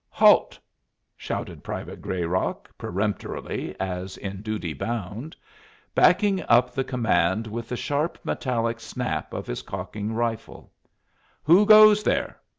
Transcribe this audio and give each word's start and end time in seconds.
"Halt!" 0.09 0.57
shouted 1.15 1.63
Private 1.63 2.01
Grayrock, 2.01 2.75
peremptorily 2.75 3.75
as 3.79 4.17
in 4.17 4.41
duty 4.41 4.73
bound, 4.73 5.35
backing 5.93 6.41
up 6.49 6.71
the 6.71 6.83
command 6.83 7.45
with 7.45 7.69
the 7.69 7.77
sharp 7.77 8.17
metallic 8.23 8.79
snap 8.79 9.31
of 9.31 9.45
his 9.45 9.61
cocking 9.61 10.11
rifle 10.15 10.71
"who 11.43 11.67
goes 11.67 12.01
there?" 12.01 12.39